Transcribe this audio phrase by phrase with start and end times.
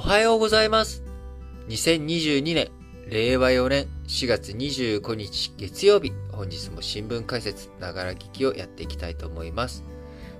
[0.00, 1.04] はようございます。
[1.68, 2.70] 2022年、
[3.06, 9.84] 令和4年4月25日月曜日、本日も新聞解説、ながら聞きをやっていきたいと思います。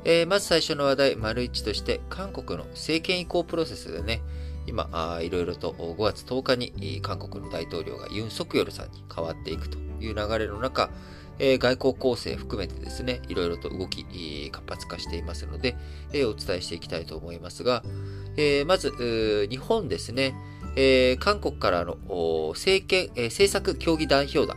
[0.04, 4.22] えー、まず最初の話題、丸一として、韓国の政権移行プロセスでね、
[4.66, 10.88] 今、あいろいろと5月10日に韓国の大統領がユン・ソクヨルさんに変わっていくという流れの中、
[11.38, 14.04] えー、外交構成含めてですね、いろいろと動き、
[14.50, 15.76] 活発化していますので、
[16.14, 17.82] えー、お伝えしていきたいと思いますが、
[18.40, 20.34] えー、まず、日本ですね、
[20.74, 21.98] えー、韓国からの
[22.54, 24.56] 政権、えー、政策協議代表団、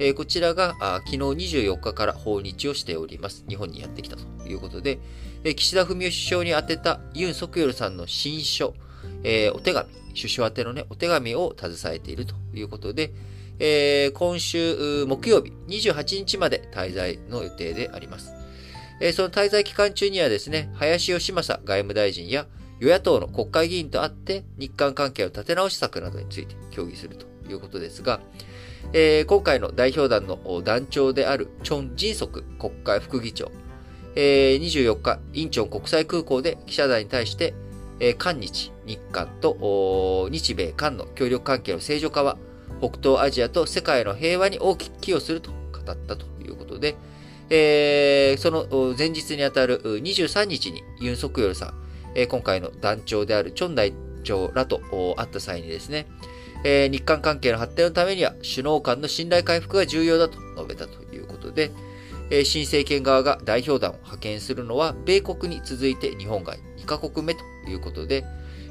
[0.00, 0.74] えー、こちらが
[1.06, 3.44] 昨日24日から訪日をしております。
[3.48, 4.98] 日本にやってきたということで、
[5.44, 8.74] えー、岸田文雄首相に宛てたユン・ソクヨルさんの新書、
[9.22, 13.12] えー、お手紙、首相宛てのね、お手紙を携えているということで、
[13.60, 18.32] えー、今週木曜日28日まで滞在の予定であります。
[19.00, 22.48] えー、その滞在期間中にはですね、林義正外務大臣や
[22.80, 28.20] 与野党の国会議員と会って日韓関係を立て直し策などについて協議するということですが、
[28.92, 33.50] えー、今回の代表団の団長であるチョン・ジンソク国会副議長、
[34.16, 37.54] えー、24日、インチョン国際空港で記者団に対して、
[38.00, 42.38] えー、韓日、日韓と日米韓の協力関係の正常化は、
[42.80, 46.96] 北東アジアと世界の平和に大きく寄与すると語ったということで、
[47.50, 51.74] えー、その前日にあたる23日にユン・ソクヨルさん、
[52.14, 54.80] え、今回の団長であるチョン大長らと
[55.16, 56.06] 会った際にですね、
[56.64, 61.70] え、日韓関係の発展のためには首脳間の信頼回復が重要だと述べたということで、
[62.30, 68.24] え、新政権側が代表団を派遣するのは米国に続いて日本が2カ国目ということで、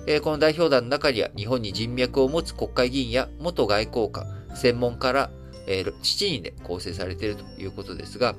[0.08, 5.32] え、この代表団の中には日本に人脈を持つ国会議員や元外交官、専門家ら、
[5.68, 8.36] え、7人で構成されているということですが、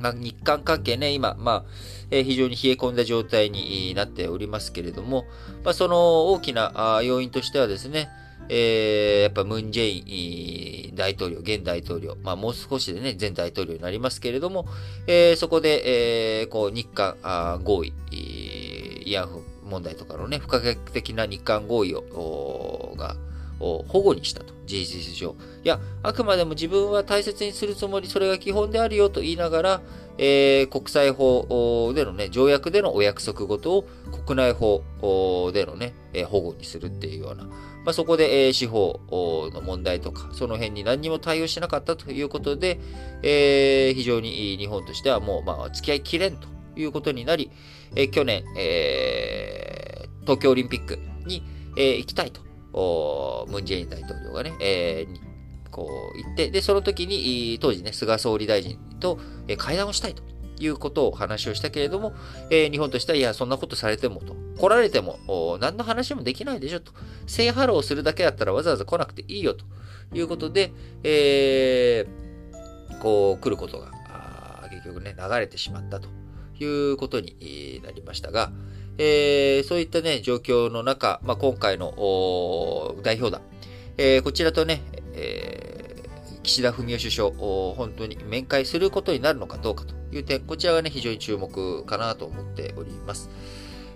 [0.00, 1.64] まあ、日韓関係ね、今、まあ、
[2.10, 5.24] えー、非常に冷え込んだ状態になっておりますけれども、
[5.64, 8.08] まあ、その大きな要因としてはですね、
[8.48, 14.66] えー、やっぱムン・ジェイン大統領、現大統領、まあ、もう少しでね、前大統領になりますけれども、
[15.06, 17.16] えー、そこで、えー、こう、日韓
[17.62, 23.16] 合意、慰安婦問題とかのね、不可逆的な日韓合意を、が、
[23.60, 25.36] 保護にしたと、事実上。
[25.62, 29.82] いや、あくまでも自分は大切にするつもり、それが基本であるよと言いながら、
[30.16, 33.84] えー、国際法でのね、条約でのお約束事を
[34.26, 34.82] 国内法
[35.52, 37.52] でのね、えー、保護にするっていうような、ま
[37.86, 39.00] あ、そこで、えー、司法
[39.52, 42.80] の問題とか、その辺に何にも対応しなかったということで、
[43.22, 47.50] えー、非常に日本としてはもう、まあ、付き合いきれんということになり、
[47.94, 51.42] えー、去年、えー、東京オリンピックに、
[51.76, 52.49] えー、行きたいと。
[52.72, 59.18] ムン・ジェイン大統領がね、えー、こう言って、で、その時に、当時ね、菅総理大臣と、
[59.58, 60.22] 会談をしたいと
[60.60, 62.12] いうことを話をしたけれども、
[62.50, 66.92] えー、日本としては、いや、そんなことされてもと、来られても、何の話もできないでしょと、
[67.26, 69.64] say hello するだけだったらわざわざ来なくていいよと
[70.12, 73.90] いうことで、えー、こう、来ることが、
[74.70, 76.08] 結局ね、流れてしまったと
[76.58, 78.52] いうことになりましたが、
[79.02, 81.94] えー、そういったね、状況の中、まあ、今回の
[83.02, 83.40] 代表団、
[83.96, 84.82] えー、こちらとね、
[85.14, 93.30] えー、岸田文雄首相、本当に面会することになるのかどうかという点、こちらがね、非常に注目かなと思っております。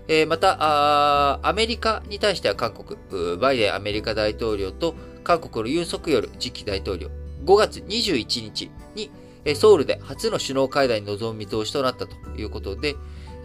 [0.07, 7.11] えー、またアメリカに対しては韓国、バイデンアメリカ大統領と韓国のユン・ソクヨル次期大統領、
[7.45, 9.11] 5月21日に
[9.53, 12.95] ソウルで初の首脳会談に臨む見通しとなったということで、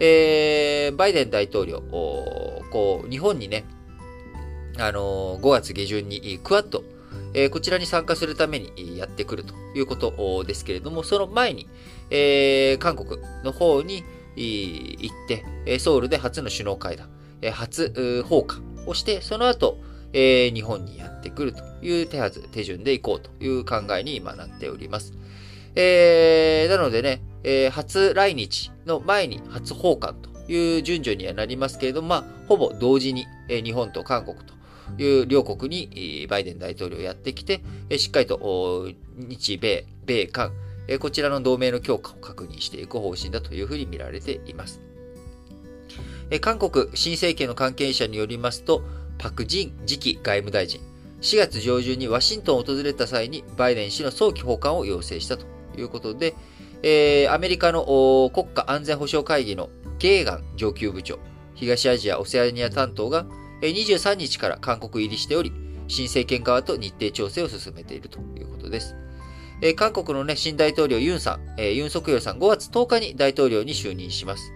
[0.03, 1.83] えー、バイデン大統領、
[2.71, 3.65] こう、日本にね、
[4.79, 6.83] あのー、5月下旬にクワッド、
[7.35, 11.69] えー、こちらに参加するためにやってくるということですけれども、その前に、
[12.09, 14.03] えー、韓国の方に
[14.35, 17.09] 行って、ソウルで初の首脳会談、
[17.53, 19.77] 初訪韓をして、その後、
[20.13, 25.13] えー、日本にやってくるという手はず、手順で行こうという考えに今なっております。
[25.75, 34.53] えー、なのでね、えー、初来日の前に初訪韓という順序にはなりますけれども、まあ、ほぼ同時に、えー、日本と韓国と
[35.01, 40.51] いう両国に、えー、バイデン大統領やってきて、えー、しっかりと日米、米韓、
[40.87, 44.81] えー、こちらの同盟の強化を確認していく方針だというふうに見られています。
[46.29, 48.81] えー、韓国新政権の関係者によりますと、
[49.17, 50.81] パク・ジン次期外務大臣、
[51.21, 55.45] 4月上旬にワシントンを訪れた際にバイデン氏の早期訪韓を要請したと
[55.77, 56.35] いうことで、
[56.83, 57.85] えー、アメリカの
[58.33, 59.69] 国家安全保障会議の
[59.99, 61.19] ゲーガン上級部長、
[61.53, 63.25] 東アジア・オセアニア担当が
[63.61, 65.51] 23日から韓国入りしており、
[65.87, 68.95] 新政権側と日程調整を進めているということです。
[69.61, 74.51] えー、韓国の、ね、新大統領ユンさん、えー、ユン・ソクヨルさん5月10日に大統領に就任します。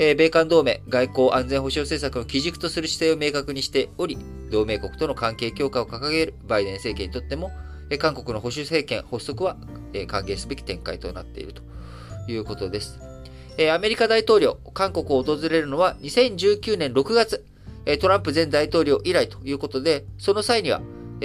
[0.00, 4.16] えー米韓同盟、外交安全保障政策の基軸とする姿勢を明確にしており、
[4.50, 7.50] 同盟国との関係強化を掲げるバイデン政権にとっても、
[7.96, 9.56] 韓国の保守政権発足は、
[10.06, 11.62] 歓迎すべき展開となっていると
[12.30, 13.00] いうことです。
[13.72, 17.44] アメリカ大統領、韓国を訪れるのは2019年6月、
[18.00, 20.82] トランプ前大統領以来ということで、その際には、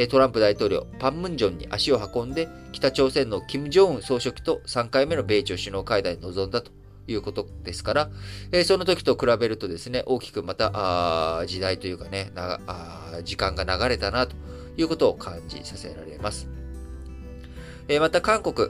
[0.09, 6.71] トランプ大統領、パンムンジョンに足を運んで、北朝鮮の金正恩総書記と3回目の米朝首脳会談に臨んだと
[7.07, 8.09] いうことですから、
[8.51, 14.35] えその時と比べるとですね、大きくまた、あ時代というかね、なあ時間が流れたなと
[14.77, 16.47] いうことを感じさせられます。
[17.87, 18.69] えまた韓国、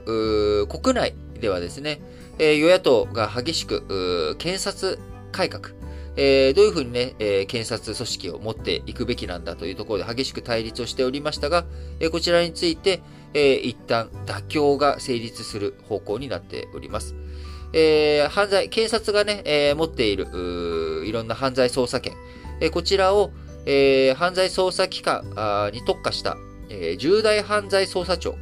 [0.68, 2.02] 国内ではですね、
[2.40, 5.00] え与野党が激しく、検察
[5.32, 5.70] 改革、
[6.16, 11.66] えー、どういうふうにね、えー、検察組織を持っていくべきなんだというところで激しく対立をしておりましたが、
[12.00, 13.02] えー、こちらについて、
[13.34, 17.16] えー、一旦妥協が成立する方向になっております。
[17.74, 20.28] えー、犯罪、検察がね、えー、持っている、
[21.06, 22.14] いろんな犯罪捜査権、
[22.62, 23.32] えー、こちらを、
[23.66, 25.24] えー、犯罪捜査機関
[25.74, 26.38] に特化した、
[26.70, 28.36] えー、重大犯罪捜査庁、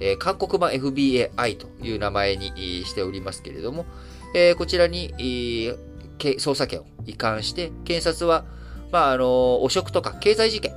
[0.00, 3.86] えー、韓国版 FBI という名前にしておりますけれども、
[4.34, 5.14] えー、こちらに、
[6.18, 8.44] 捜査権を移管して、検察は、
[8.90, 10.72] まあ、あの、汚職とか経済事件、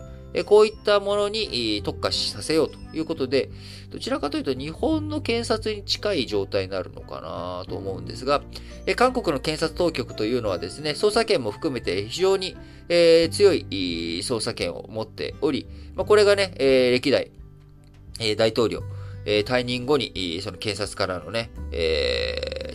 [0.46, 3.50] こういったものに特化させようということで、
[3.90, 8.44] どちらかというと日本の検察に近い状態になるのかなと思うんですが、
[8.96, 12.56] 韓国の検察当局というのはですね、捜査権も含めて非常に
[13.31, 13.66] 強い
[14.22, 17.31] 捜査権を持っており、これがね、歴代
[18.38, 18.84] 大統領、
[19.26, 21.50] 退任後にその検察からのね、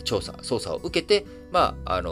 [0.03, 2.11] 調査、捜査を受けて、まあ、あの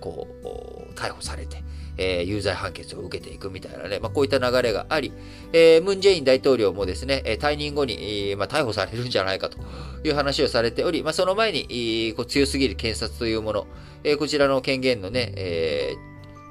[0.00, 1.64] こう、逮捕されて、
[1.96, 5.12] えー、有罪判決を受けていくみたいなね、まあ、こういった流れがあり、
[5.52, 7.94] えー、ムン・ジェイン大統領もですね、退任後に、
[8.30, 9.58] えー、まあ、逮捕されるんじゃないかと
[10.04, 13.66] いう話をされており、まあ、その前に、えー、こう強すぎる検察というもの、
[14.02, 15.92] えー、こちらの権限のね、え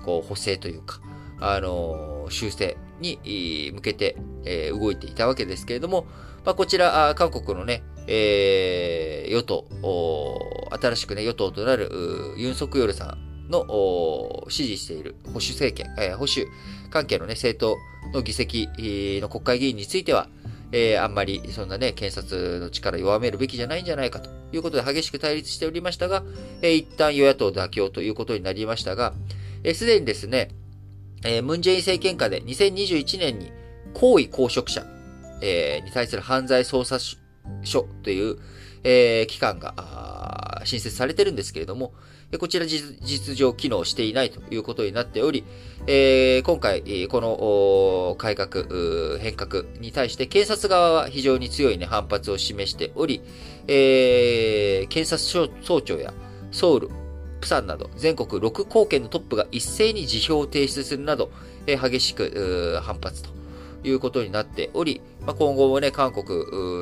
[0.01, 1.01] ー、こう補正というか、
[1.39, 6.05] あの、修正に向けて、えー、動いていたわけですけれども、
[6.45, 9.65] まあ、こちら、韓国のね、えー、与党、
[10.81, 11.89] 新しくね、与党となる
[12.37, 16.47] ユン・ソクヨルさんの支持している保守政権、えー、保守
[16.89, 17.77] 関係のね、政党
[18.13, 18.69] の議席
[19.21, 20.27] の国会議員については、
[20.71, 26.23] えー、あんまりそんなね、検察の力を弱めるべきじゃないんじゃないかということで激しく対立しておりましたが、
[26.61, 29.13] えー、一旦与野党妥協ということになりましたが、
[29.63, 30.49] す、えー、で、にですね、
[31.43, 33.51] ムンジェイン政権下で2021年に
[33.93, 34.85] 高位公職者、
[35.41, 36.99] えー、に対する犯罪捜査
[37.63, 38.37] 書という、
[38.83, 41.93] えー、機関が新設されてるんですけれども、
[42.37, 45.43] こちら実情機能していないということになっており、
[45.87, 53.21] えー、今回、この改革、変革に対して検察側は非常に強い、ね、反発を示しており、
[53.67, 56.13] えー、検察総長や
[56.51, 56.89] ソウル、
[57.41, 61.31] プサンなど全国6公県のトップが一斉に辞表を提出するなど、
[61.67, 63.29] えー、激しく反発と
[63.83, 66.25] いうことになっており、まあ、今後もね、韓国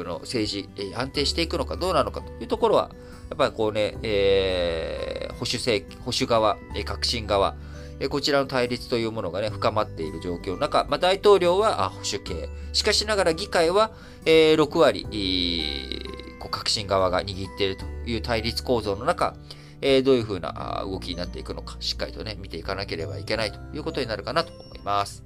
[0.03, 2.91] の政治、安定していくのかどうなのかというところは、
[3.31, 7.55] やっぱりこうね、えー、保守政、保守側、革新側、
[8.09, 12.49] こちらの対立というものがね、深まっている状況の中、まあ、大統領は保守系。
[12.73, 13.91] しかしながら議会は、
[14.25, 15.05] えー、6割、
[16.39, 19.35] こう革新側が握っているという対立構造の中、
[19.79, 25.23] えー、どういうふうな動きになっていくのか、しっかりとね、見ていかなければいけないということになるかなと思います。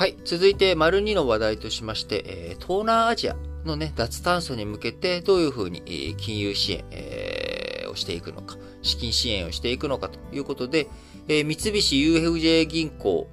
[0.00, 0.16] はい。
[0.24, 10.86] 続いて、丸2の話題としまして、えー、東南アジアのね、脱炭素に向けてどういうふうに、えー、金融支援、えー、をしていくのか、資金支援をしていくのかということで、
[11.28, 13.28] えー、三菱 UFJ 銀行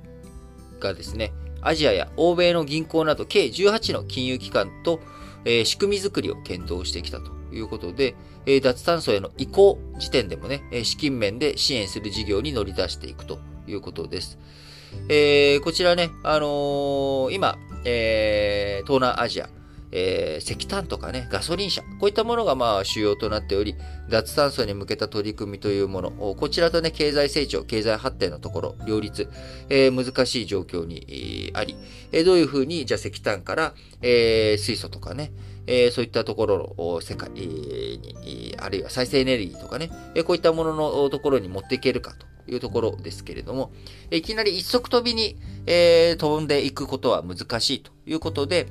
[0.81, 1.31] がですね、
[1.61, 4.99] アジアや欧米の銀行など計18の金融機関と、
[5.45, 8.13] えー、仕組みづくりを検討してきたということで、
[8.45, 14.37] えー、脱炭素への移行時点でもね、資金面で支援する事業に乗り出していくということです。
[15.09, 19.49] えー、こちらね、あのー、今、えー、東南アジア、
[19.91, 23.75] えー、石炭とかね、ガソリン車、こういったものがまあ主要となっており、
[24.09, 29.29] 脱炭素に向けた取り組みというもの、こちらとね、経済成長、経済発展のところ、両立、
[29.69, 31.75] えー、難しい状況にあり、
[32.11, 35.31] えー、どういうふうに、じゃ石炭から、えー、水素とかね、
[35.67, 42.25] えー、そういったところを世界に、あるいは再生エネルギーとかね、えー、こういったもののところに持っていけるかと。
[42.47, 43.71] いうところですけれども、
[44.11, 48.67] いきなり一足飛びに、えー、飛んでいくことは難しいということで、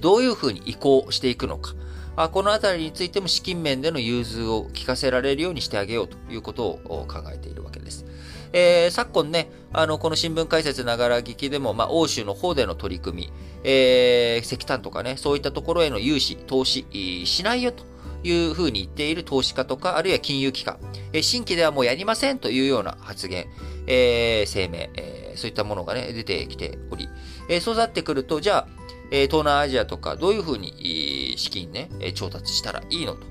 [0.00, 1.74] どういうふうに移行していくのか。
[2.18, 8.06] あこのあたりについても資金面での融通を聞かせられるようにしてあげようということを考えているわけです。
[8.54, 13.32] えー、昨今ね、あの、この新聞解説ながら聞きでも、まあ、欧州の方での取り組み、
[13.64, 16.86] えー、石炭とかね、そういったところへの融資、投資、
[17.26, 17.84] しないよと
[18.26, 20.78] いうふうに言っている投資家とか、あるいは金融機関、
[21.12, 23.46] え、新規ではもうやりませんというような発言、
[23.86, 27.08] えー、声明、えー、そういったものがね、出てきており、
[27.48, 28.68] えー、そうなってくると、じゃあ、
[29.10, 33.26] え、東南アジアとか、どういうふうに資金ね、調達したらいいのと。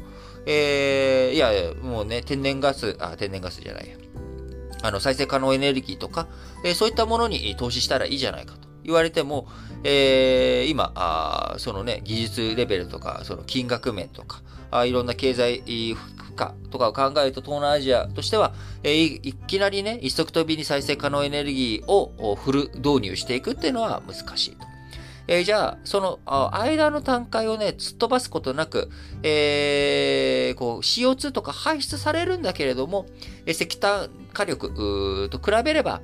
[0.46, 3.98] え、いや、もうね、天然ガス、あ、天然ガスじゃないや。
[4.84, 6.28] あの、再生可能エネルギーとか、
[6.64, 8.64] え、そういったものに投資したらいいじゃないかと。
[8.86, 9.48] 言われても、
[9.84, 24.75] えー、今あ、そのね、技術レベルとか、その金額面とか、あいろんな経済負荷とかを考えると、東南アジアとしては、えー、いきなりね、一足飛びに再生可能エネルギーをフル導入していくっていうのは難しいと。
[25.27, 28.92] えー、じゃあ、その間の段階をね、突っ飛ばすことなく、
[29.24, 33.08] えー、こう、CO2 とか排出されるんだけれども、
[33.48, 36.01] 石炭火力と比べれば、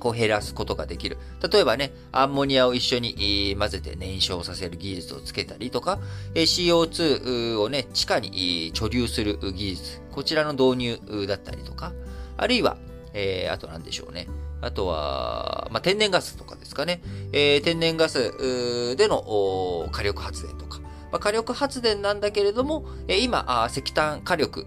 [0.00, 1.18] こう減らすことができる。
[1.48, 6.00] 例えばね、アンモニアを一緒に混ぜて燃焼させる技術をつけたりとか、
[6.34, 11.92] CO2 をね、地下に貯留する技術、こちらの導入だったりとか、
[12.36, 12.78] あるいは、
[13.12, 14.26] えー、あと何でしょうね。
[14.62, 17.02] あとは、まあ、天然ガスとかですかね。
[17.32, 20.69] えー、天然ガスでの火力発電とか。
[21.12, 24.66] まあ、火力発電なんだけれども、えー、今、石炭火力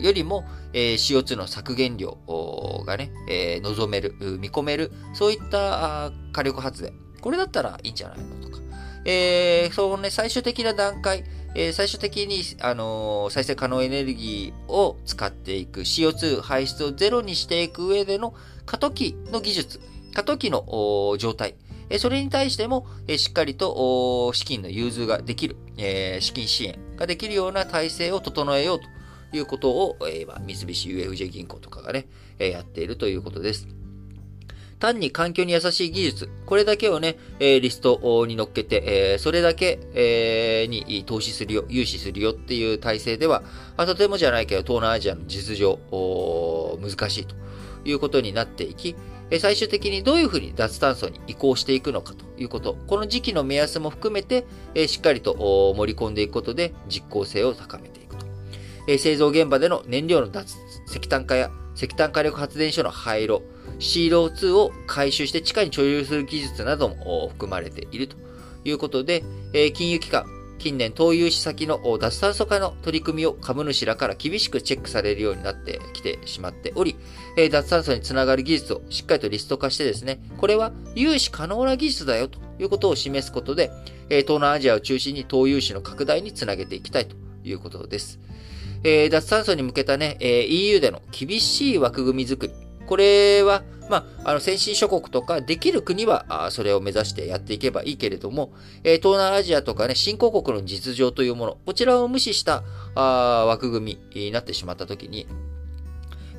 [0.00, 2.18] よりも、えー、CO2 の削減量
[2.86, 6.92] がね、え、望める、見込める、そういった火力発電。
[7.20, 8.58] これだったらいいんじゃないのとか。
[9.04, 11.24] えー、そのね、最終的な段階、
[11.54, 18.34] えー、最終的に、あのー、再生可能エネルギーを使っていく CO2 排出をゼロにしていく上での
[18.66, 19.80] 過渡期の技術、
[20.14, 21.54] 過渡期の状態、
[21.98, 25.56] それに対しても、しっかりと資金の融通ができる、
[26.20, 28.86] 資金支援ができるような体制を整えようと
[29.36, 32.06] いうことを、今、三菱 UFJ 銀行とかがね、
[32.38, 33.68] やっているということです。
[34.78, 43.42] 単に環境に優しい技術、これだけをね、リストに乗っけて、それだけに投資するよ、融資するよっていう体制では、
[43.76, 45.78] あとてもじゃないけど、東南アジアの実情、
[46.80, 47.34] 難しいと
[47.84, 48.94] いうことになっていき、
[49.40, 54.46] 最終的にどういうふうに脱炭素に移行していくのかということ、この時期の目安も含めて、
[54.86, 58.26] しっかりと盛り込んでいくことで実効性を高めていくと。
[58.98, 60.56] 製造現場での燃料の脱
[60.86, 63.42] 石炭化や石炭火力発電所の廃炉、
[63.78, 68.16] CO2 を回収して地下に貯留する技術なども含まれていると
[68.64, 69.22] いうことで、
[69.74, 70.24] 金融機関、
[70.58, 76.96] 近年投融資先の脱炭素化の取り組みを株主らから厳しくチェックされるようになってきてしまっており、
[77.50, 83.70] 脱炭素につながる技術をしっかりとリスト化してですね、これは融資可能な技術だよということを示すことで、
[84.08, 88.18] 東南アジアを中心に投融資の拡大につなげていきたいということです。
[88.82, 92.52] 脱炭素に向けたね、EU での厳しい枠組み作り、
[92.88, 98.52] これはまあ、あの、先進諸国とか、できる国は、それを目指してやっていけばいいけれども、
[98.84, 102.62] え東南アジアとかね、新興国の実情というもの、こちらを無視した
[102.94, 105.26] あ枠組みになってしまったときに、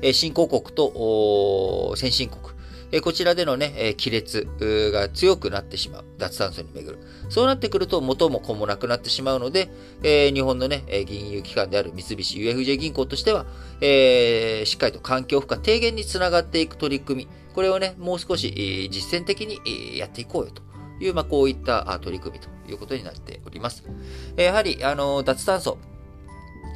[0.02, 2.56] え新興国と先進国、
[2.92, 4.48] えこちらでのね、え亀裂
[4.92, 6.04] が強くなってしまう。
[6.18, 6.98] 脱炭素に巡る。
[7.28, 9.70] そうなってくると元も子もなくなってしまうので、
[10.02, 13.46] え日本のね、銀融機関である三菱 UFJ 銀行としては、
[13.80, 20.62] えー、しっかりと環境負荷低減につながっていく取り組み、これをね、もう少し実践的にやっていこうよと
[21.02, 23.84] いう、まあ、こういった取り組みということになっております。
[24.36, 25.78] やはり、あの、脱炭素、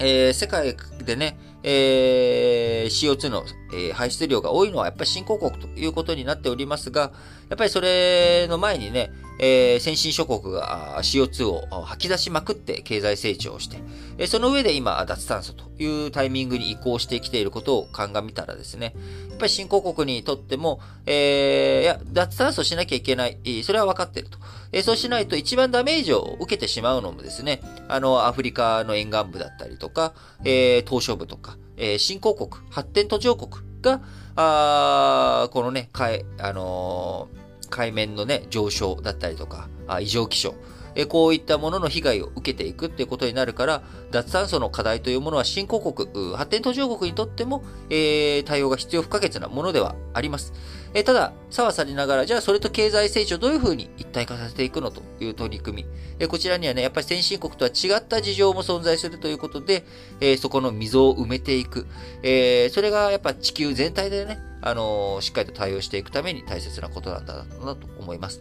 [0.00, 7.12] えー、世界でね、えー、CO2 の、えー、排出量が多いのはやっぱり新興国ということになっておりますが、
[7.48, 13.78] やっぱりそれの前にね、えー、先進諸国が CO2 を吐き出しまくって経済成長して、
[14.18, 18.94] えその上で今、脱炭素というタイミングに移行してきていることを鑑みたらですね、
[19.30, 24.38] やっぱり新興国にとっても、えー、いや、脱炭素しなきゃいけない、それは分かっていると。
[24.72, 34.00] えそうしないと一番ダメージを受けてしまうのもですね、あの、アフリカの沿岸部だったりとか、えー、東証部とか、えー、新興国、発展途上国が、
[34.36, 40.54] あこのね、かえ、あのー、海面のね、上昇だったりとか、あ異常気象、
[40.96, 50.52] えこういったものの被害を受けていくっていうことになるから、脱炭素の課題というものは新興国、発展途上国にとっても、えー、対応が必要不可欠なものではあります。
[50.94, 55.88] えただ、差はされながら、じゃあそれと経済成長どういうふうに一体化させていくのという取り組み。
[56.20, 59.84] えこちらにはね、やっぱり先進国とは違った事情も存在するということで、
[60.20, 61.86] えそこの溝を埋めていく。
[62.22, 68.40] えそれがやっぱ地球全体でね、あのしっかりと対応していくために大切なことなんだなと思います。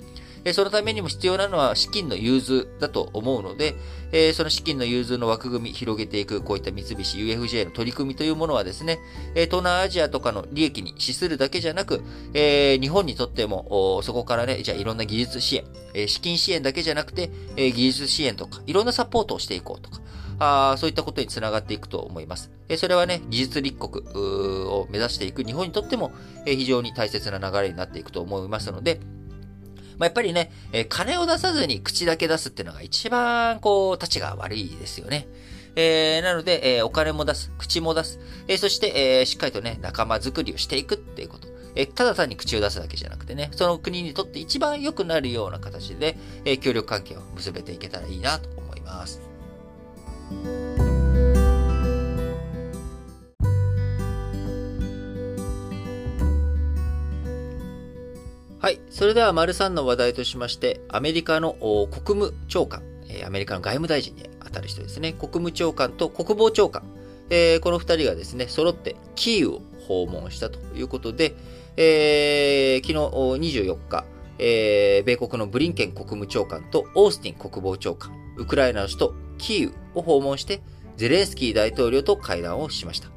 [0.51, 3.75] そのためにも必要なのは資金の融通だと思うので、
[4.11, 8.99] え、その資金の融通の枠組み広げていく、こういった三菱 UFJ の取り組みというものはですね、
[9.35, 20.01] え、東南アジアとかの利益に資するだけじゃなく、え、日本にとっても、そこからね、じゃあいろんな技術支援、え、資金支援だけじゃなくて、え、技術支援とか、いろんなサポートをしていこうとか、
[20.39, 22.51] あそういったことにつながっていくと思います。
[22.67, 26.11] えそれはね、技術立国を目指していく日本にとっても、
[26.45, 28.99] え非常に大切な流れになっていくと思いますので、
[30.03, 35.27] まあ、やっぱりね、え金を出さずに口だけ出すっていうのが一番、こう、立ちが悪いですよね。
[35.77, 38.19] えー、なので、えー、お金も出す、口も出す、
[38.49, 41.47] えー、そして、えー、しっかりとね、仲間づくりをしていくっていうこと。
[41.75, 49.21] えー、ただ単に口を出すだけじゃなくてね、その国にとって一番良くなるような形で、えー、協力関係を結べていけたらいいなと思います。
[58.63, 58.79] はい。
[58.89, 61.57] それでは、丸3の話題としまして、アメリカの
[61.91, 62.81] 国務長官、
[63.25, 66.81] アメリカの外務大臣に当たる人ですね、国務長官と国防長官、
[67.29, 71.35] えー、この二人がですね、揃ってキーウを訪問したということで、
[71.75, 74.05] えー、昨日24日、
[74.39, 80.61] えー、米国のブリンケン国務長官とオースティン国防長官、ウクライナの首都キーウを訪問して、
[80.95, 83.09] ゼレンスキー大統領と会談をしました。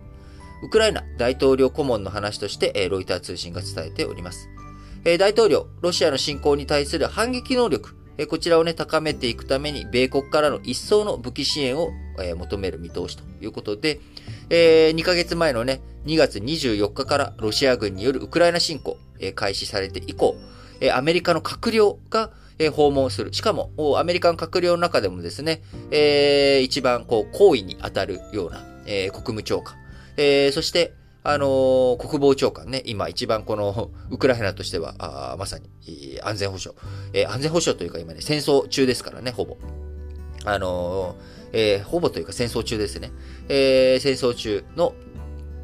[0.64, 4.48] ウクライナ大統領顧問の話として、ロイター通信が伝えております。
[5.06, 7.94] 大統領、ロシアの侵攻に対する反撃能力、
[8.28, 11.92] こちらをね、高めていくために、米国からの一層の武器支援を
[12.36, 14.00] 求める見通しということで、
[14.48, 18.98] 2ヶ月前のね、2月24日からロシア軍によるウクライナ侵攻、
[19.36, 20.34] 開始されて以降、
[20.92, 22.32] アメリカの閣僚が
[22.72, 23.32] 訪問する。
[23.32, 23.70] しかも、
[24.00, 25.62] アメリカの閣僚の中でもですね、
[26.64, 29.76] 一番こう、行為に当たるような、国務長官、
[30.52, 30.94] そして、
[31.28, 35.68] あの、国防長官ね、今一番この、 ウクライナとしては、あまさに、
[36.22, 36.78] 安全保障、
[37.12, 39.56] えー、安全保障というか今ね、戦争中ですからね、ほぼ。
[40.44, 41.16] あの、
[41.52, 43.10] えー、ほぼというか戦争中ですね。
[43.48, 44.94] えー、戦争中の、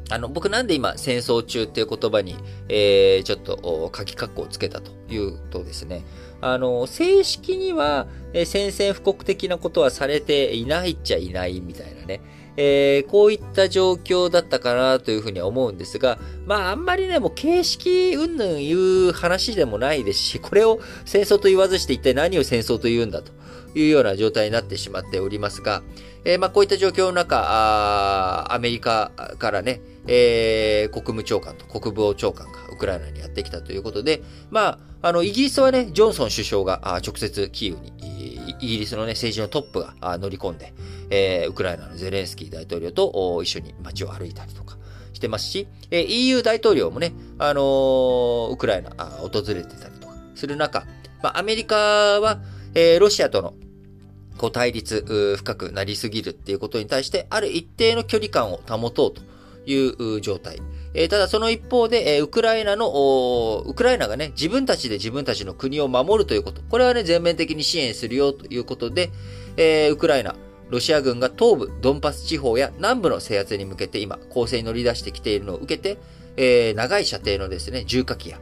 [0.09, 2.35] あの、僕なんで今、戦争中っていう言葉に、
[2.67, 6.03] えー、ちょっと、書き括弧をつけたというとですね、
[6.41, 12.19] あの、正式には、え宣戦布告的なことはされていないっちゃいないみたいなね。
[12.57, 23.31] えー、こういった状況だったかなというふうには思うんですが、まああんまりね、もう形式云々言う話でもないですし、これを戦争と言わずして一体何を戦争と言うんだと
[23.75, 25.81] いうような状態になってしまっておりますが、
[26.25, 37.93] えー、まあこういった状況の中、あアメリカからね、えー、国務長官と国防長官がウクライナにやってきたということで、まあ、あの、イギリスはね、ジョンソン首相が直接キーウに、
[38.59, 40.73] イギリスのね、政治のトップが乗り込んで、
[41.15, 44.77] えー、ウクライナのゼレンスキー大統領と一緒に街を歩いたりとか
[45.13, 50.87] してますし、えー、EU 大統領もね、あのー、ウクライナ訪れてたりとかする中、
[51.21, 52.39] まあ、アメリカは、
[52.73, 53.53] えー、ロシアとの
[54.39, 59.21] こう対立深くなりすぎるっていうことに対して、ある一定の距離感を保とうと
[59.67, 60.57] いう状態。
[60.95, 66.61] えー、ただその一方で、えー、ウクライナの、ウクライナがね、自分たちで自分たちの国を守るということ。
[66.63, 69.11] これはね、全面的に支援するよということで、
[69.57, 70.35] えー、ウクライナ、
[70.73, 75.99] ロシア軍が東部ドンパス地方や南部の制圧に向けて今、攻勢に乗り出してきているのを受けて、
[76.35, 78.39] えー、長い射程のですね、重火器や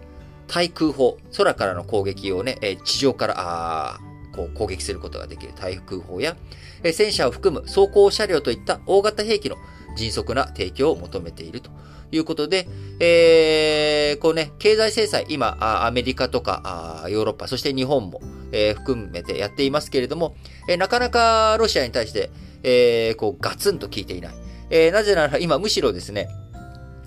[0.47, 3.99] 対空砲、空からの攻撃をね、えー、地上から、あ
[4.33, 6.37] こう攻撃することができる対空砲や、
[6.83, 9.57] えー、戦車を含む装甲車両といった大型兵器の
[9.97, 11.69] 迅速な提供を求めていると。
[12.11, 12.67] いうことで、
[12.99, 18.21] えー、こうね、経済制裁、今、アメリカとかヨーロッパ、そして日本も、
[18.51, 20.35] えー、含めてやっていますけれども、
[20.67, 22.31] えー、なかなかロシアに対して、
[22.63, 24.33] えー、こう、ガツンと効いていない。
[24.69, 26.29] えー、なぜなら今むしろですね、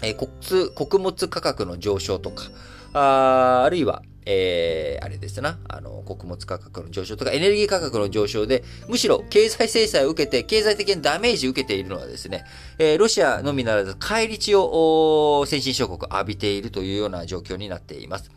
[0.03, 2.45] えー、穀穀物価格の上昇とか、
[2.93, 12.45] ああるいは、えー、あれですな、あの、穀物価格の上昇とか、エネルギー価格の上昇で、むしろ経済制裁を受けて、経済的にダメージを受けているのはですね、
[12.79, 18.31] えー、ロシアのみならず、返り血を先進諸国浴びているというような状況になっています。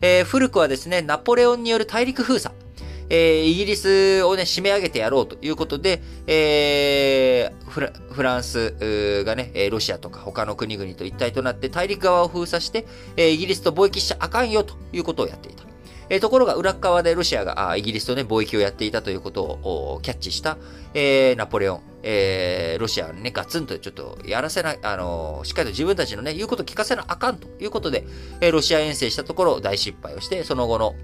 [0.00, 2.54] えー、古くはですね、ナポレオンによる大陸封鎖。
[3.08, 15.66] えー、イギリスをね、締め上げてやろうということで、えー、フラフランスがね、ロシアとか他の国々と一体となって大陸側を封鎖して、えイギリスと貿易しちゃあかんよということをやっていた。
[16.08, 20.56] え、ところが裏側でロシアがあイギリスとね、貿易をやっていたということをキャッチした、
[20.94, 28.04] えー、ナポレオン、えー、ロシアにね、ガツンとちょっとやらせない、あのー、しっかりと自分たちのね、言うことを聞かせなあかんということで、
[28.40, 30.94] え、ロシア遠征したところ大失敗をして、その後の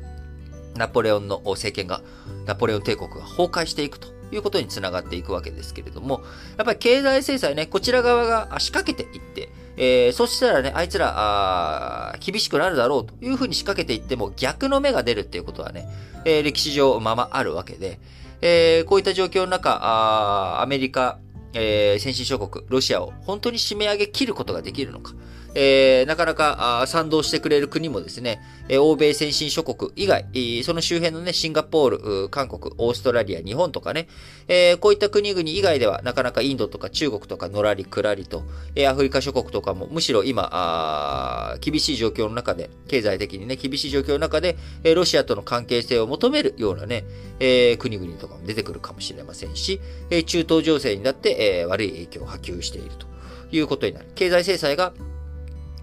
[0.77, 2.03] ナポレオンの政権が、
[2.47, 6.23] ナポレオン帝国が崩壊していくということにつながっていくわけですけれども、
[6.57, 15.89] やっぱり経済制裁ね、こちら側が仕掛けていって、えー、そしたらね、あいつら、厳しくなるだろうというふうに仕掛けていっても逆の目が出るっていうことはね、
[16.25, 17.99] えー、歴史上ままあるわけで、
[18.41, 21.19] えー、こういった状況の中、アメリカ、
[21.55, 25.15] えー、先進諸国、ロシアを本当に締め上げ切ることができるのか。
[25.55, 30.27] えー、なかなか賛同してくれる国もですね、え欧米先進諸国以外、
[30.65, 34.09] その周辺のね、シンガポール、韓国、オーストラリア、日本とかね、
[34.49, 47.05] えー、こういった国々以外では、なかなかインドとか中国とかのらりくらりと、えアフリカ諸国とかも、むしろ今、あ厳しい状況の中で、経済的にね、厳しい状況の中で、えロシアとの関係性を求めるようなね、
[47.41, 53.07] えー、国々とかも出てくるかもしれませんし、え中東情勢になって、え悪い影響を波及していると
[53.55, 54.07] いうことになる。
[54.15, 54.93] 経済制裁が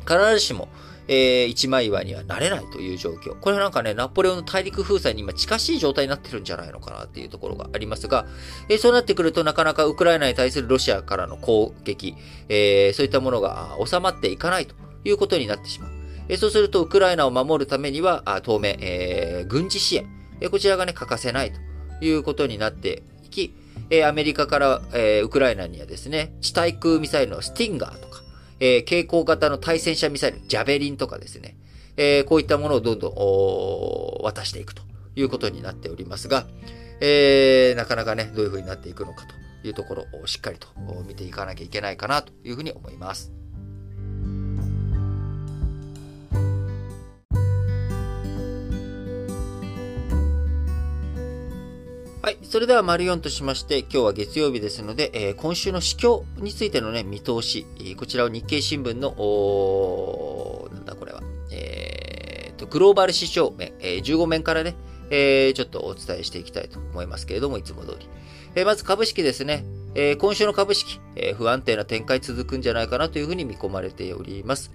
[0.09, 0.67] 必ずしも、
[1.07, 3.37] えー、一枚岩にはなれないという状況。
[3.39, 8.25] これなんかね、ナポレオンの大陸封鎖に今近しい状態になってるんじゃないのかなっていうところがありますが、
[8.69, 12.15] えー、そうなってくるとなかなかウクライナに対するロシアからの攻撃、
[12.47, 15.91] えー、そういったものが収まっていかないということになってしまう。
[16.29, 20.07] え、そうすると、ウクライナを守るためには、あ当面、え、軍事支援、
[20.39, 23.55] え、こちらがね、欠かせないということになっていき、
[23.89, 28.08] え、アメリカから、え、ウクライナにはですね、地対空ミサイルのスティンガーと、
[28.59, 31.55] えー、蛍光型の対戦車ミサイル、ジャベリンとかですね、
[31.97, 34.83] えー、こういったものをどんどん渡していくと
[35.15, 36.45] いうことになっておりますが、
[37.01, 40.67] えー、なかなかね、どういうふうになっていくのかというところをしっかりと
[41.07, 43.38] 見ていかなきゃいけないかなというふうに思います。
[52.29, 52.37] はい。
[52.43, 57.65] それでは、丸4としまして、今日は月曜日ですので、えー、今週の市況についてのね、見通し、
[57.97, 64.75] こちらを日経新聞の、なんだこれは、えー、と、グローバル市場面、えー、15面からね、
[65.09, 68.07] えー、ちょっとお伝えしていきたいと思いますけれども、いつも通り。
[68.53, 69.65] えー、まず株式ですね。
[69.95, 74.71] えー、今週の株式、えー、不安定な展開続くんじゃないかなというふうに見込まれております。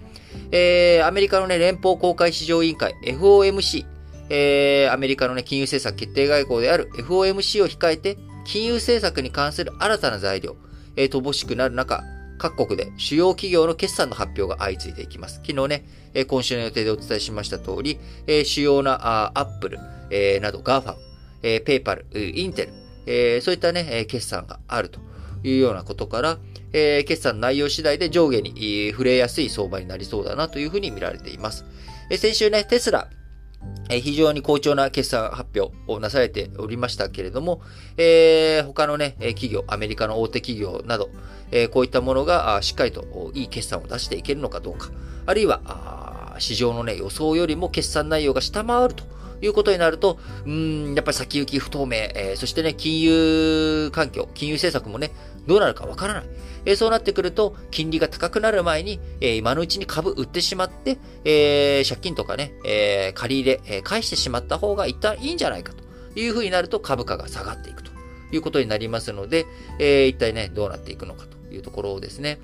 [0.51, 3.94] えー、アメリカのね、連邦公開市場委員会、FOMC、
[4.29, 10.55] えー、アメリカのね、金融政策決定外交である FOMC を控えて、金融政策に関する新たな材料、
[10.95, 12.03] えー、乏しくなる中、
[12.37, 15.41] 各国で主要企業の決算の発表が相次いでいきます。
[15.45, 20.95] 昨日ね、えー、今週の予定でお伝えしました通り、えー、主要なアップル、えー、など GAFAM、
[21.43, 22.73] えー、ペイパル、インテル、
[23.05, 24.99] えー、そういったね、え決算があると
[25.43, 26.37] いうようなことから、
[26.73, 31.65] えー、決算内容次第で上下にえ触れやすい相場になりそうだなというふうに見られています。
[32.09, 33.09] えー、先週ね、テスラ、
[33.89, 37.61] え非常に好調な決算発表をなされておりましたけれども、
[37.97, 41.09] えー、他のね、企業、アメリカの大手企業など、
[41.51, 44.89] えー、こういったものがしっかりといい決算を出していけるのかどうか、
[45.25, 49.03] あるいは、市場のね、予想よりも決算内容が下回ると
[49.41, 55.11] いうことになると、うん、やっぱり先行き不透明、えー、そしてね、金融環境、金融政策もね、
[55.47, 56.23] どうなるかわからない。
[56.65, 67.91] え、そうなってくると、金利が高くなる前に、え、今のうちに株売ってしまって、え、借金とかね、え、借り入れ、え、返してしまった方が一旦いいんじゃないかというふうになると株価が下がっていくと
[68.31, 69.45] いうことになりますので、
[69.79, 72.39] えー、一体ね、どうなっていくのかというところですね。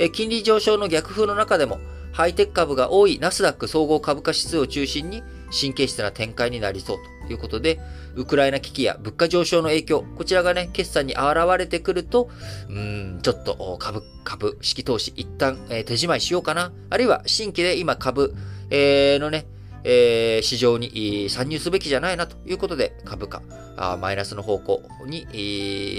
[0.00, 1.78] え、金利上昇の逆風の中でも、
[2.12, 7.80] ハイテク株が多いナスダック総合株価指数を中心に神経質な展開になりそうということで、
[8.14, 12.30] ウクライナ危機や物価上昇の影響、こちらがね、決算に現れてくると、
[12.68, 16.72] うーん、ちょっと株、株式投資一旦、えー、手仕まいしようかな。
[16.90, 18.34] あるいは新規で今株、
[18.70, 19.46] えー、のね、
[19.84, 23.42] えー、市場に参入すべきじゃないなということで、株価、
[23.76, 25.36] あマイナスの方向に、え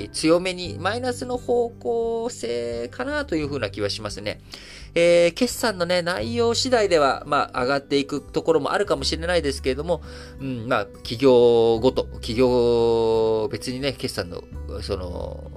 [0.07, 4.41] ー、強めにマイナスの方向性かなというふうな気はしますね。
[4.95, 10.01] えー、決算のね、内容次第では、まあ、上がっていくところもあるかもしれないですけれども、
[10.39, 14.43] うん、まあ、企業ごと、企業別にね、決算の、
[14.81, 15.51] その、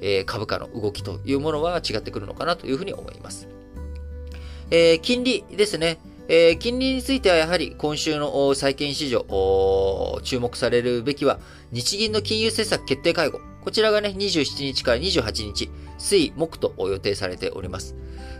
[0.00, 3.48] えー、株価の動きというものは違ってくるのかなというふうに思います。
[4.70, 5.98] えー、金利ですね。
[6.28, 9.24] えー、金利についてはやはり今週の債券市場、
[10.22, 11.38] 注目されるべきは、
[11.70, 13.40] 日銀の金融政策決定会合。
[13.62, 17.94] こちらがね、27日から28日、水、木と予定されております。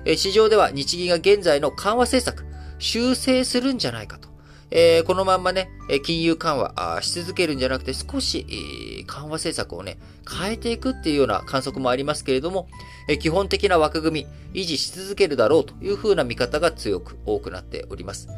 [0.04, 2.44] えー、市場では日銀が現在の緩和政策、
[2.78, 4.35] 修正するんじゃないかと。
[4.70, 5.70] えー、このまんまね、
[6.04, 9.98] 金融緩和し続けるんじゃなくて少し、緩和政策をね、
[10.28, 12.68] 変えていくっていうような観測もありますけれども、
[13.08, 18.28] え、基本的な枠組み、維持し続けるだろうというふうな見方が強く多くなっております。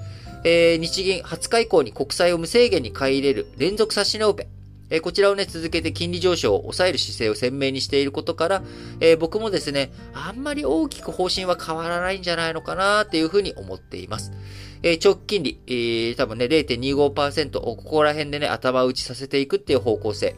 [0.45, 4.49] えー、日銀20日以降に国債を無制限に買い入れる連続差し値オペ。
[5.03, 8.63] こちらをね、続けて金利上昇を抑える姿勢を鮮明にしていることから、
[9.01, 14.33] えー、僕もですね、あんまり大きく方針は変わらないんじゃないのかなっていうふうに思っています。
[14.83, 20.35] えー、長期金利、えー、多分ね、0.25%をここら辺でね、頭打ちさせていくっていう方向性。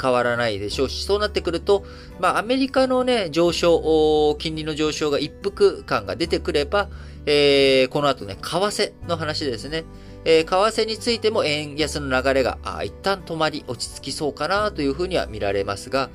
[0.00, 1.84] 変わらないでしょうし、そうなってくると、
[2.20, 6.88] まあ、アメリカのね、上昇、金利の上昇が一服感が出てくれば、
[7.26, 9.84] え、この後ね、為替の話ですね。
[10.24, 16.10] えー、為替についても円安の流れが、あ一旦止まり、落ち着きそうかなというふうには見られますが、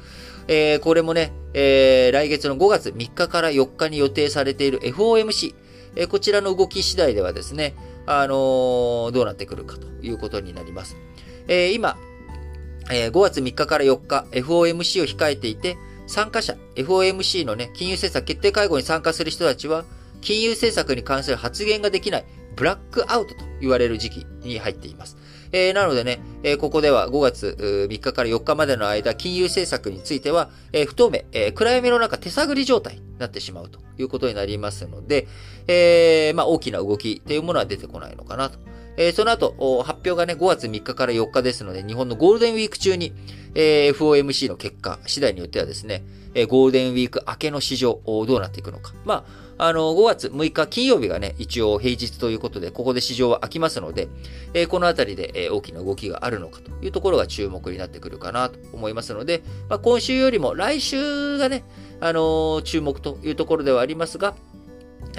[0.48, 5.56] えー、これもね、えー、来月の5月3日から4日に予定されている FOMC、
[5.96, 10.96] えー、こちらの動き次第ではですね、あのー、どうなってくるかということになります。
[11.48, 11.98] えー、今、
[12.90, 19.84] えー、5月3日から4日、FOMC を控えていて、参加者、FOMC のね、金融政策決定会合に参加する人たちは、
[20.22, 22.26] 金融政策に関する発言ができない、
[22.58, 25.16] ブラックアウトと言われる時期に入っています。
[25.52, 35.28] えー、なのでね、えー、ここでは5月3日から4日までの間、金融政策については、えー、不透明、えー、暗闇の中手探り状態になってしまうということになりますので、
[35.68, 38.60] えー、まあ大きな動きというものは出てこないのかなと。
[38.98, 43.14] えー、その後、発表がね、5月3日から4日ですので、日本のゴールデンウィーク中に、
[43.54, 48.94] えー、FOMC の結果次第によってはですね、えー、ゴールデンウィーク明けの市場、どうなっていくのか。
[49.06, 54.08] まあ、あの、5月6日金曜日がね、一応平日ということで、ここで市場は開きますので、
[54.54, 61.64] えー、このあたりで、えー、大きな動きがあるのかというところが注目になってくるかなと思いますので、まあ、今週よりも来週がね、
[62.00, 64.36] あのー、注目というところではありますが、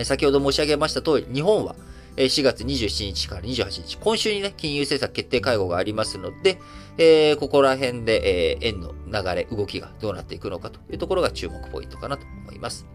[0.05, 1.75] 先ほど申し上げました通り、日本は
[2.17, 6.61] 4月27日から28日、今週にね、金融政策決定会合がありますので、
[6.97, 12.87] えー、ここら辺で、えー、円の流れ、動きがどうなっていくのかというところが注目ポイントかなと思います。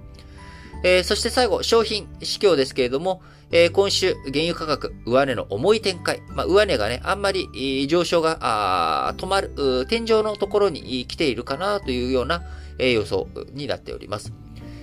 [0.83, 6.21] えー、そして最後、商品市況ですけれども、えー、今週、原油価格、上値の重い展開。
[6.29, 12.43] まあ、上値がね、あんまり上昇が止まる、天井のところに来ているかなというような、
[12.79, 14.33] えー、予想になっております。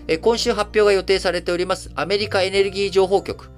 [0.09, 3.51] えー、今週発表が予定されております、アメリカエネルギー情報局、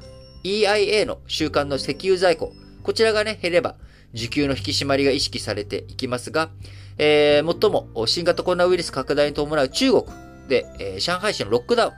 [0.42, 2.52] EIA の週間の石油在庫。
[2.83, 3.76] こちらがね、減れば、
[4.14, 6.50] 需給の引き締まりが意識されていきますが、
[6.98, 10.05] えー、最も新型コロナウイルス拡大に伴う中国
[10.48, 11.92] で、えー、上海市のロックダウン。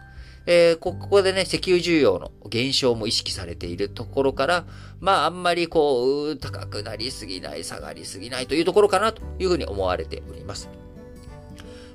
[0.46, 4.66] えー、ここでね、石油需要の減少も意識されているところから、
[5.00, 10.68] まあ、あんまりこう、高くなりすぎない、下がりすぎないというところかなというふうに思われております。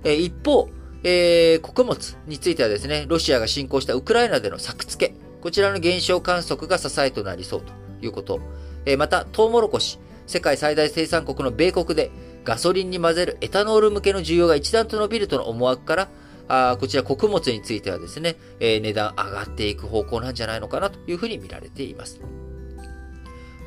[0.03, 0.69] えー、一方、
[1.03, 8.39] えー、穀物についてはですね、ロシアが侵攻したウクライナでの作付け、こちらの減少観測が支えとなりそうということ。
[8.85, 12.11] えー、また、トウモロコシ、世界最大生産国の米国で
[12.43, 16.09] ガソリンに混ぜるエタノール向けの需要が一段と伸びるとの思惑から、
[16.49, 22.19] あこちら穀物についてはですね、えー、値段上がっていく方向なんじゃないのかなというふうに見られています。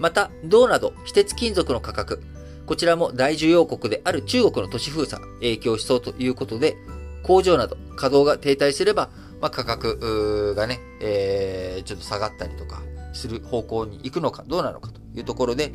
[0.00, 2.22] また、銅など非鉄金属の価格、
[2.66, 6.76] こちらも大需要国である中国の都市封鎖影響しそうということで、
[7.22, 15.72] 工場など稼働が停滞すれば、まあ、価格がね、えー、ちょっと下がったりとかする方向に行くのかどうなのかというところで、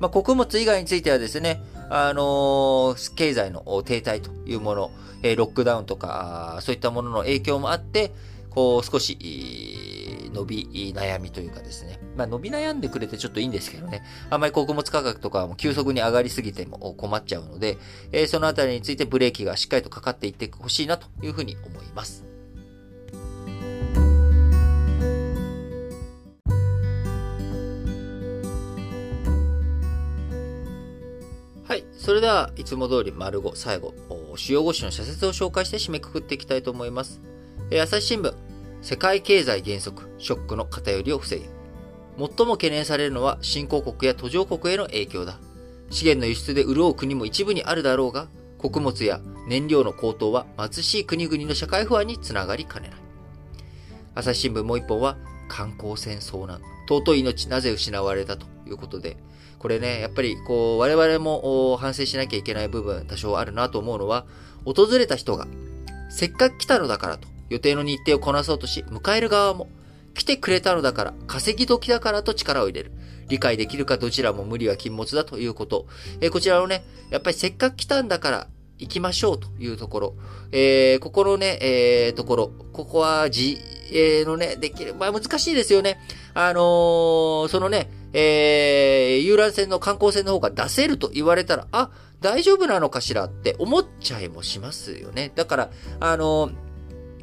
[0.00, 4.90] まあ、穀物以外についてはですね、あのー、経済の停滞というもの、
[5.22, 8.12] えー、ロックダウンとか、そういったものの影響もあって、
[8.50, 11.98] こう、少し、伸び悩みというかですね。
[12.16, 14.02] まあ、伸び悩んでくれてちょっといいんですけどね。
[14.30, 17.78] あんまり穀物価格とかも急速に上がりすぎても困っちゃうので、
[18.12, 22.24] えー、そのあたりについてブレーキがしっかりとかかっていってほしいなというふうに思います。
[32.10, 33.94] それでは、いつも通り丸5、最後、
[34.34, 37.20] 主要5種の社説を紹介して締めくくっていきたいと思います。
[37.70, 38.34] え、朝日新聞、
[38.82, 41.44] 世界経済減速、ショックの偏りを防げ。
[42.18, 45.38] 最も懸念されるのは新興国や途上国への影響だ。
[45.90, 48.26] 資源の輸出で潤う国も一部にあるだろうが、
[48.58, 52.98] 穀物や燃料の高騰は貧しい国々の社会不安につながりかねない。
[54.16, 55.16] 朝日新聞もう一本は、
[55.48, 56.60] 観光船遭難。
[56.88, 59.16] 尊い命なぜ失われたということで、
[59.60, 64.26] これね、やっぱりこう、我々も反省しなきゃいけない部分多少あるなと思うのは、
[64.64, 65.46] 訪れた人が、
[66.08, 69.68] せっかく来たのだからと、予定の日程をこなそうとし、迎える側も、
[70.14, 72.92] 来てくれたのだから、稼ぎ時だからと力を入れる。
[73.28, 75.86] 理解できるかどちらも無理は禁物だということ。
[76.22, 78.46] えー、こちらのね、やっぱりせっかく来たんだから
[78.78, 80.14] 行きましょうというところ。
[80.52, 82.52] えー、ここのね、えー、ところ。
[82.72, 83.58] ここはじ
[83.90, 84.94] 自営のね、できる。
[84.94, 86.00] まあ難しいですよね。
[86.34, 95.32] あのー、そのね、えー、遊覧船の観光船の方が出せると言われたら、あ、大丈夫なのかしらって思っちゃいもしますよね。
[95.34, 96.50] だから、あの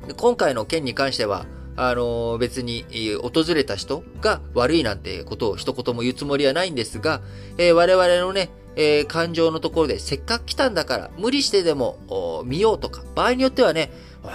[0.08, 2.86] ー、今回の件に関しては、あの、別に、
[3.22, 7.22] 訪れた人が悪いなんてことを一言も言うつもりはないんですが、
[7.58, 13.92] えー、我々のね、えー、感情のところでせっかく来たんだから無理してでも見ようとか、場合によってはね、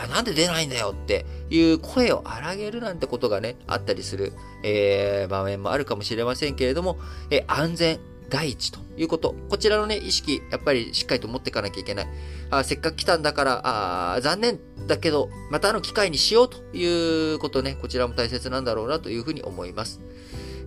[0.09, 6.99] なんで出ないんだよっていう声を荒げるなんてことがね、あったりする、えー、場面もあるかもしれませんけれども、
[7.31, 9.35] えー、安全、第一ということ。
[9.51, 12.07] こちらのね、意識、やっぱりしっかりと持っていかなきゃいけない。
[12.51, 20.01] あせっかく来たんだから、あ残念だけど、またあの機会にしようということね、こちらも大切なんだろうなというふうに思います。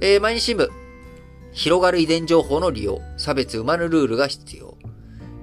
[0.02, 0.70] えー、毎日新聞。
[1.54, 4.78] 広がる遺伝情報の利用、差別生まぬルールが必要。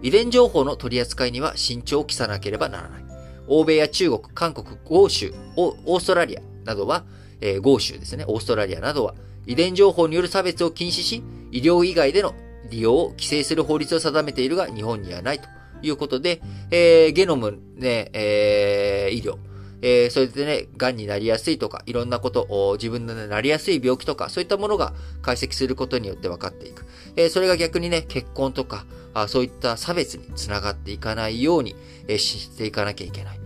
[0.03, 3.12] 遺伝情報の取り扱いには慎重を期さなければならない。
[3.53, 7.05] 欧米や中国、韓国、豪州、オーストラリアなどは、
[7.43, 9.15] えー、豪州ですね、オーストラリアなどは、
[9.47, 12.35] 遺伝情報による差別を禁止し、医療以外での
[12.71, 15.49] 利用を規制する法律を定めているが、日本にはないと
[15.83, 19.37] いうことで、えー、ゲノムね、えー、医療、
[19.83, 26.87] えー、それでね、癌になりやすいとか、いろんなこと、自分の、ね、なりやすい病気とか、そういったものが解析することによって分かっていく。
[27.17, 31.75] えー、それが逆にね、結婚とか、あそういった差別につながっていかないように、
[32.09, 33.42] えー、していかなきゃいけない。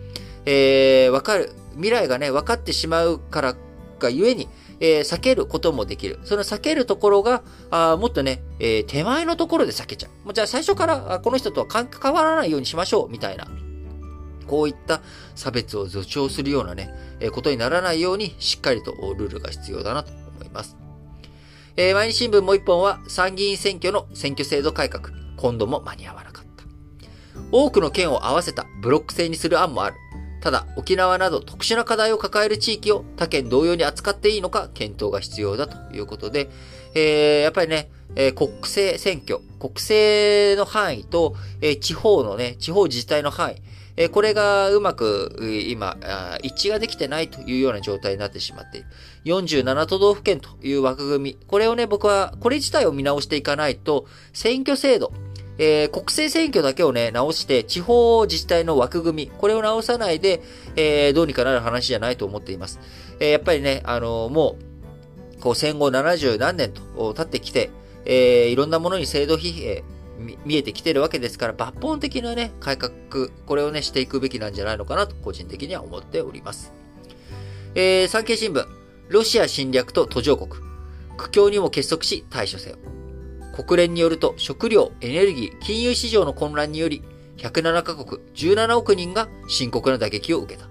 [0.46, 3.56] えー、わかる、未来がね、分かってしまうから
[3.98, 6.18] がゆえに、えー、避けることもできる。
[6.24, 10.10] その避けるところが、あもっとね、えー、手前のところで避けちゃう。
[10.24, 13.48] もうじゃあ最初からこの人とは関わらないようにしましょう、みたいな。
[14.46, 15.02] こういった
[15.34, 20.76] 差別を助長するようなね、えことにならないようにしっかりとルールが必要だなと思います。
[21.76, 25.10] えー、毎日新聞もう一本は参議院選挙の選挙制度改革。
[25.36, 26.64] 今度も間に合わなかった。
[27.50, 29.96] 多くの県を合わせたブロック制にする案もある。
[30.46, 36.48] ただ、沖縄など特殊な課題を抱える地域を他県同様に扱っていいのか検討が必要だということで、
[36.94, 43.56] えー、やっぱりね、えー、国政選挙、国政の範囲と、えー、地方のね、地方自治体の範囲、
[43.96, 45.96] えこれがうまく今、
[46.42, 48.86] 一致ができてないというような状態になってしまっている。
[49.24, 51.38] 47都道府県という枠組み。
[51.46, 55.12] これをね、僕は、これ自体を見直していかないと、選挙制度、
[55.58, 60.42] えー、国政選挙だけをね、直して、地方自治体の枠組み、これを直さないで、
[60.76, 62.80] えー、どうにかなる話じゃないと思っています。
[63.20, 64.56] えー、やっぱりね、あのも
[65.38, 67.70] う、こう戦後70何年と経ってきて、
[68.04, 69.84] えいろんなものに制度疲弊、
[70.44, 72.92] 見えてきてるわけですから、抜本的なね、改革、
[73.46, 76.72] これをね、していくべきなんじゃないのかなと、個人的には思っております。
[77.74, 78.66] えー、産経新聞、
[79.08, 80.50] ロシア侵略と途上国、
[81.16, 82.76] 苦境にも結束し対処せよ。
[83.56, 87.02] 国連によると、食料、エネルギー、金融市場の混乱により、
[87.38, 90.68] 107カ国17億人が深刻な打撃を受けた。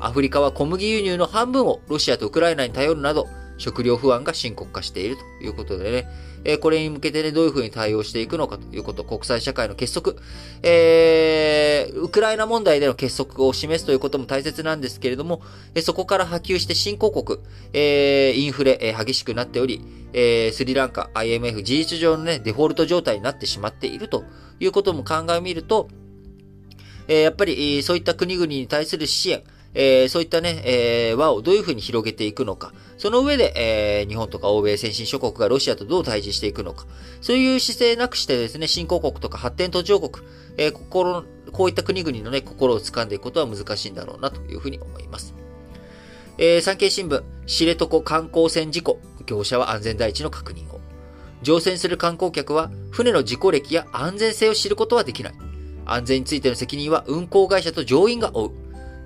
[0.00, 3.26] アフリカは小麦輸入の半分をロシアとウクライナに頼るなど、
[3.58, 6.08] 食料不安が深刻化しているということでね、
[6.44, 10.14] えこれに向けてね、どういうふうに対応していくのかということ、国際社会の結束、
[10.62, 15.42] えー、ウクライナ問題での結束を示すということも大切なんですけれども、
[15.74, 17.40] えそこから波及して新興国、
[17.72, 24.24] え、インフレ、え、激しくなっており、え、スリランカ、IMF、事実上のね、デフォルト状態になってしまっていると
[24.58, 25.88] いうことも考えみると、
[27.08, 29.42] え、やっぱり、そういった国々に対する支援、
[29.74, 32.72] えー、そういったね、えー、輪をどういうふうに広げていくのか。
[32.98, 36.86] その上で、えー、日本とか欧米先進諸国がロシアとどう対峙していくのか。
[37.20, 45.34] そういう姿勢なくしてですね、新興国とか発展途上国、えー、心、こういった国々のね、心を掴んでいくことは難しいんだろうなというふうに思います。
[46.38, 50.80] えー、産経新聞、知床観光船事故、業者は安全第一の確認を。
[51.42, 55.34] 乗船する観光客は、船の事故歴や安全性を知ることはできない。
[55.86, 58.50] 安全についての責任は運航会社と乗員が負う。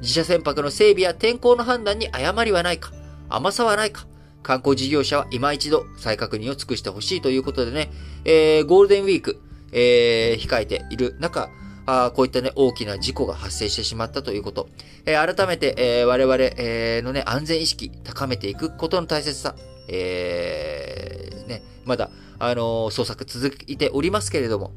[0.01, 2.93] 自社船舶の整備や天候の判断に誤りはないか、
[3.29, 4.07] 甘さはないか、
[4.43, 7.91] 観光事業者は今一度再確認を尽くしてほしいということでね、
[8.25, 9.41] えー、ゴールデンウィーク、
[9.73, 11.49] えー、控えている中、
[11.87, 14.69] あこういったね、大きな事故が発生してしまったということ。
[15.07, 19.55] えー、改めて、えー、我々、えー、のね、安全意識高めていくことの大切さ、
[19.89, 24.73] えー、ね、まだ、あの捜索続いておりますけれども、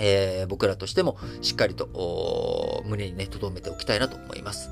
[0.00, 4.70] えー、僕らとしてもしっかりと胸にね、留めておきたいなと思います。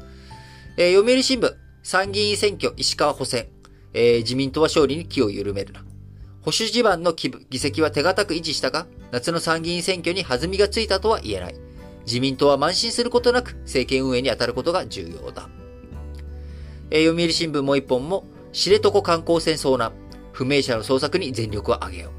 [0.76, 3.46] えー、読売新聞、参議院選挙石川補選、
[3.92, 5.84] えー、自民党は勝利に気を緩めるな。
[6.40, 11.54] 保守地盤の議席は手堅く維持したが、夏の参議院選挙に弾みがついたとは言えない。
[12.06, 15.50] 自民党は慢心することなく政権運営に当たることが重要だ。
[16.90, 19.92] えー、読売新聞もう一本も、知床観光船遭難、
[20.32, 22.12] 不明者の捜索に全力を挙げよう。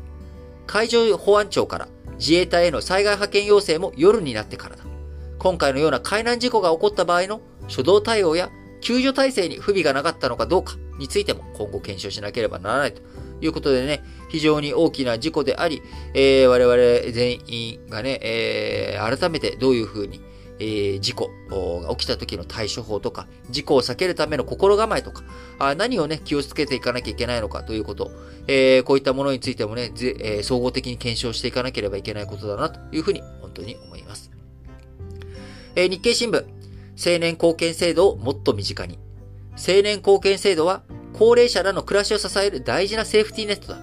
[0.67, 1.87] 海上保安庁から
[2.19, 4.83] 自衛隊への災害派遣要請も夜になってからだ。
[5.39, 8.49] 今回のような海難事故が起こった場合の初動対応や
[8.81, 13.01] 救助体制に不備がなかったのかどうかについても今後検証しなければならないと
[13.41, 15.81] いうことでね、非常に大きな事故であり、
[16.13, 20.21] えー、我々全員がね、えー、改めてどういうふうに
[20.59, 21.29] え、事故
[21.81, 25.23] が起きた時の対処法とか、事故を避けるための心構えとか、
[25.57, 28.11] あ何をね、気をつけていかなきゃいけないのかということ、
[28.47, 34.31] え、こういったものについてもね、えー、総合的に検証していかなければいけないことだなというふうに本当に思います。
[35.75, 38.99] え日経新聞、青年貢献制度をもっと身近に。
[39.55, 40.83] 青年貢献制度は、
[41.13, 43.79] 高齢者らの暮らしを支える大事なセーフティーネットだ。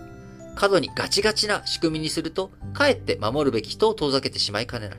[0.55, 4.99] 過度にガチガチな仕組みにすると、かえって守るべき人を遠ざけてしまいかねない。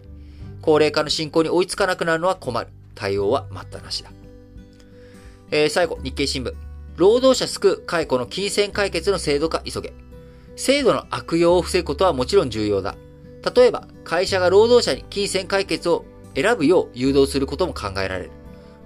[0.67, 2.67] 高齢化の進行に追いつかなくなるのは困る。
[2.93, 4.11] 対応は待ったなしだ。
[5.49, 6.53] えー、最後、日経新聞。
[6.97, 9.93] 労働者救う解雇の金銭解決の制度化急げ。
[10.57, 12.97] 制度の悪用を防ぐことはもちろん重要だ。
[13.55, 16.03] 例えば、会社が労働者に金銭解決を
[16.35, 18.31] 選ぶよう誘導することも考えられる。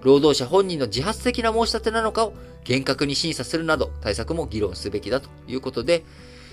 [0.03, 6.03] 労働者本人の自発的な申し立てなのかを厳格に審査するなど対策も議論すべきだということで、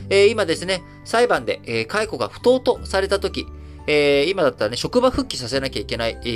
[0.09, 3.45] えー、今ですね、裁判で、えー、解雇が不当とされたとき、
[3.91, 6.29] えー、今だったらね、職場復帰させなきゃいけない、え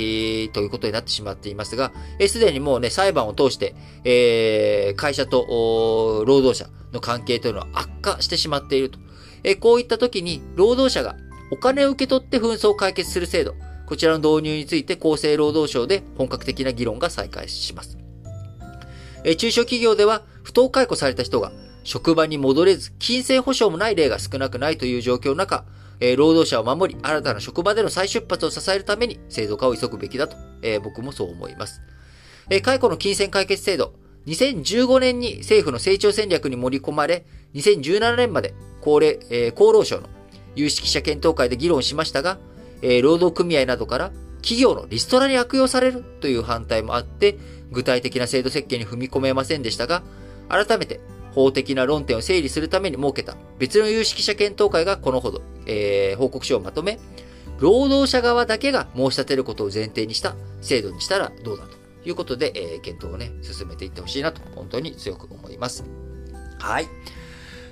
[0.45, 1.93] ー、ということになってしまっていますが、
[2.27, 8.97] す、で、にもうね、裁判を通して、えー、会社と労働者の関係というのは悪化してしまっていると。
[9.43, 11.15] えー、こういった時に、労働者が
[11.51, 13.53] お金を受け取って紛争を解決する制度、
[13.85, 17.99] こちらの導入について厚生労働省で本格的な議論が再開します。
[19.23, 21.51] え中小企業では不当解雇された人が
[21.83, 25.65] 職場に戻れず、金銭保障もない例が少なくないという状況の中、
[25.99, 31.81] え労働者を守り、新たな職場での再出発を支えるために制度化を急ぐべきだと、え僕もそう思います。
[32.49, 33.93] え解雇の金銭解決制度、
[34.27, 40.09] 2015年に政府の成長戦略に盛り込まれ、2017年まで高齢、え厚労省の
[40.55, 42.37] 有識者検討会で議論しましたが、
[42.81, 47.37] えー、労働組合などから企業のリストラに悪用されるという反対もあって、
[47.71, 50.03] 具体的な制度設計に踏み込めませんでしたが、
[50.49, 50.99] 改めて
[51.33, 56.99] 法的な論点を整理するために設けた別の有識者検討会がこのほど、えー、報告書をまとめ、
[57.59, 65.83] 労働者側だけが申し立てることを前提にした制度にしたらどうだということで、えー、検討をね、進めていってほしいなと本当に強く思います。
[66.59, 66.87] はい。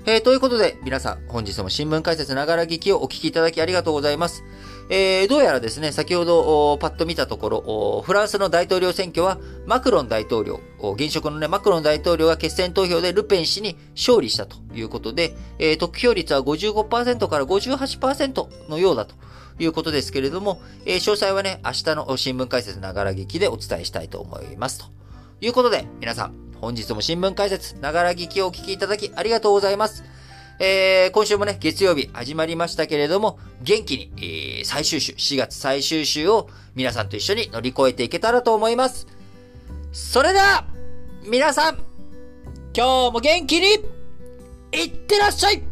[0.05, 4.43] えー、ということで、皆さん、本日も新聞解説ながら聞きをお聞きいただきありがとうございます。
[4.93, 10.59] えー、どうやらですね、先ほどパッと見たところ、フランスの大統領選挙は、マクロン大統領、
[10.95, 19.15] 現職のね、マクロン大統領が決選投票でルペン氏に勝利したということで、えー、得票率は55%から58%のようだと
[19.59, 24.79] いうことですけれども、えー、詳細はね、明日の新聞解説ながら聞きでお伝えしたいと思います。
[24.79, 24.85] と
[25.39, 30.03] いうことで、皆さん、本日も新聞解説、ながら聞きをお聞きいただきありがとうございます。
[30.63, 39.07] えー、今週もね、月曜日始まりましたけれども、元気に、えー、最終週、4月最終週を皆さんと一緒に乗り越えていけたらと思います。
[39.91, 40.67] それでは、
[41.23, 41.79] 皆さん、
[42.77, 43.69] 今日も元気に、
[44.71, 45.63] いってらっしゃい